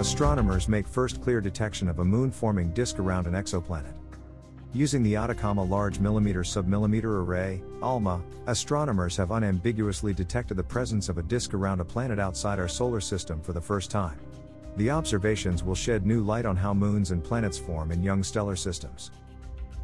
[0.00, 3.92] astronomers make first clear detection of a moon forming disk around an exoplanet.
[4.72, 11.18] Using the Atacama Large Millimeter Submillimeter Array, ALMA, astronomers have unambiguously detected the presence of
[11.18, 14.18] a disk around a planet outside our solar system for the first time.
[14.78, 18.56] The observations will shed new light on how moons and planets form in young stellar
[18.56, 19.10] systems.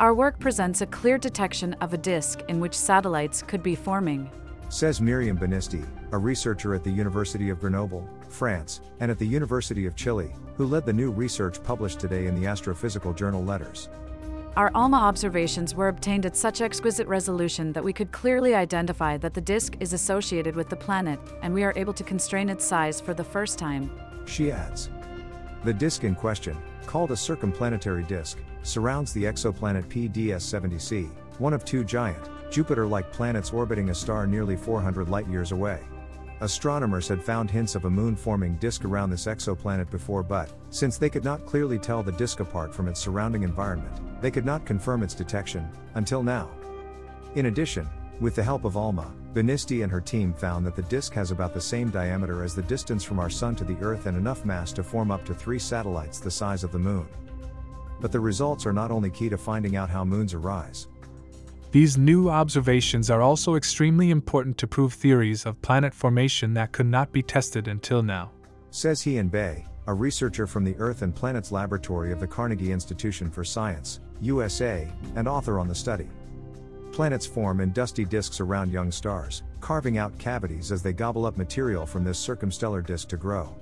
[0.00, 4.28] Our work presents a clear detection of a disk in which satellites could be forming.
[4.70, 9.84] Says Myriam Benisty, a researcher at the University of Grenoble, France, and at the University
[9.84, 13.88] of Chile, who led the new research published today in the Astrophysical Journal Letters.
[14.56, 19.34] Our ALMA observations were obtained at such exquisite resolution that we could clearly identify that
[19.34, 23.00] the disk is associated with the planet, and we are able to constrain its size
[23.00, 23.90] for the first time.
[24.24, 24.88] She adds.
[25.64, 26.56] The disk in question,
[26.86, 33.12] called a circumplanetary disk, surrounds the exoplanet PDS 70c, one of two giant, Jupiter like
[33.12, 35.80] planets orbiting a star nearly 400 light years away.
[36.40, 40.96] Astronomers had found hints of a moon forming disk around this exoplanet before, but, since
[40.96, 44.64] they could not clearly tell the disk apart from its surrounding environment, they could not
[44.64, 46.50] confirm its detection, until now.
[47.34, 47.86] In addition,
[48.20, 51.54] with the help of ALMA, Benisty and her team found that the disk has about
[51.54, 54.72] the same diameter as the distance from our Sun to the Earth and enough mass
[54.72, 57.06] to form up to three satellites the size of the Moon.
[58.00, 60.88] But the results are not only key to finding out how moons arise.
[61.72, 66.86] These new observations are also extremely important to prove theories of planet formation that could
[66.86, 68.32] not be tested until now.
[68.72, 73.30] Says Hee-Yen Bae, a researcher from the Earth and Planets Laboratory of the Carnegie Institution
[73.30, 76.08] for Science, USA, and author on the study.
[76.90, 81.36] Planets form in dusty disks around young stars, carving out cavities as they gobble up
[81.36, 83.54] material from this circumstellar disk to grow.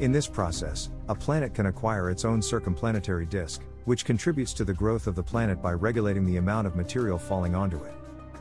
[0.00, 4.74] In this process, a planet can acquire its own circumplanetary disk, which contributes to the
[4.74, 7.94] growth of the planet by regulating the amount of material falling onto it.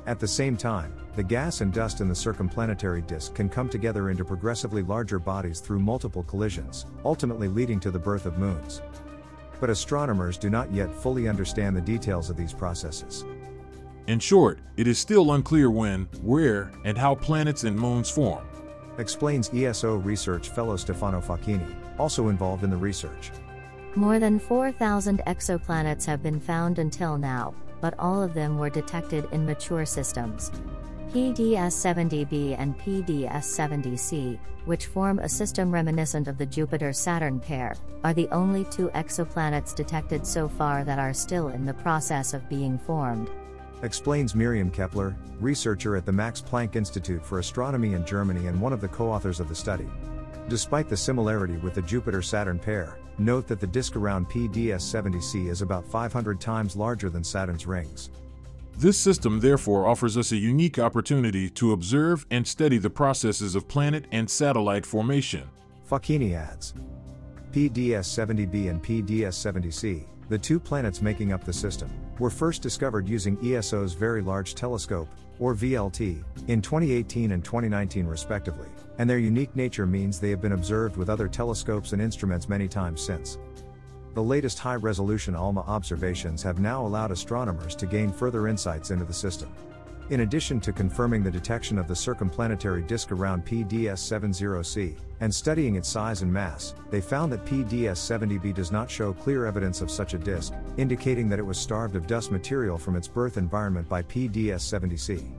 [0.05, 4.09] At the same time, the gas and dust in the circumplanetary disk can come together
[4.09, 8.81] into progressively larger bodies through multiple collisions, ultimately leading to the birth of moons.
[9.59, 13.25] But astronomers do not yet fully understand the details of these processes.
[14.07, 18.47] In short, it is still unclear when, where, and how planets and moons form.
[18.97, 23.31] Explains ESO research fellow Stefano Facchini, also involved in the research.
[23.95, 29.27] More than 4,000 exoplanets have been found until now, but all of them were detected
[29.31, 30.51] in mature systems.
[31.11, 38.63] PDS-70b and PDS-70c, which form a system reminiscent of the Jupiter-Saturn pair, are the only
[38.65, 43.27] two exoplanets detected so far that are still in the process of being formed.
[43.81, 48.73] Explains Miriam Keppler, researcher at the Max Planck Institute for Astronomy in Germany and one
[48.73, 49.87] of the co-authors of the study.
[50.49, 55.85] Despite the similarity with the Jupiter-Saturn pair, note that the disk around PDS-70c is about
[55.85, 58.09] 500 times larger than Saturn's rings.
[58.75, 63.67] This system therefore offers us a unique opportunity to observe and study the processes of
[63.67, 65.47] planet and satellite formation.
[65.87, 66.73] Facchini adds.
[67.51, 73.93] PDS-70b and PDS-70c, the two planets making up the system, were first discovered using ESO's
[73.93, 75.09] Very Large Telescope,
[75.39, 78.67] or VLT, in 2018 and 2019 respectively,
[78.99, 82.67] and their unique nature means they have been observed with other telescopes and instruments many
[82.67, 83.39] times since.
[84.13, 89.05] The latest high resolution ALMA observations have now allowed astronomers to gain further insights into
[89.05, 89.49] the system.
[90.09, 95.75] In addition to confirming the detection of the circumplanetary disk around PDS 70c and studying
[95.75, 99.91] its size and mass, they found that PDS 70b does not show clear evidence of
[99.91, 103.87] such a disk, indicating that it was starved of dust material from its birth environment
[103.87, 105.31] by PDS 70c.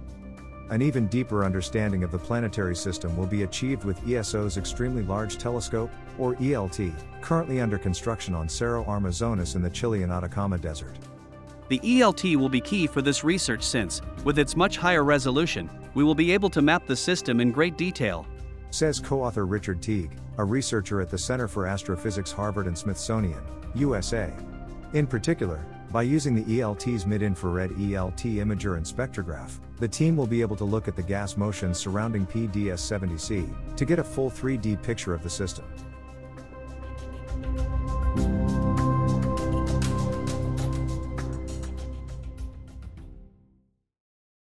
[0.70, 5.36] An even deeper understanding of the planetary system will be achieved with ESO's Extremely Large
[5.36, 10.96] Telescope, or ELT, currently under construction on Cerro Armazones in the Chilean Atacama Desert.
[11.70, 16.02] The ELT will be key for this research since, with its much higher resolution, we
[16.02, 18.26] will be able to map the system in great detail.
[18.70, 23.40] Says co author Richard Teague, a researcher at the Center for Astrophysics Harvard and Smithsonian,
[23.76, 24.32] USA.
[24.94, 30.40] In particular, by using the ELT's mid-infrared ELT imager and spectrograph, the team will be
[30.40, 35.14] able to look at the gas motions surrounding PDS-70c to get a full 3D picture
[35.14, 35.66] of the system.